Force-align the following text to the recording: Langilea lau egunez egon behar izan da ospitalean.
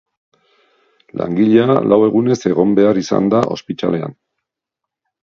Langilea 1.21 1.75
lau 1.91 1.99
egunez 2.05 2.37
egon 2.51 2.71
behar 2.79 3.01
izan 3.03 3.29
da 3.35 3.43
ospitalean. 3.57 4.17